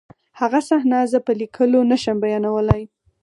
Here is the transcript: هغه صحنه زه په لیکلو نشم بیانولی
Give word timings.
هغه 0.39 0.59
صحنه 0.69 0.99
زه 1.11 1.19
په 1.25 1.31
لیکلو 1.41 1.79
نشم 1.91 2.17
بیانولی 2.23 2.83